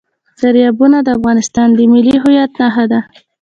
[0.41, 2.99] دریابونه د افغانستان د ملي هویت نښه ده.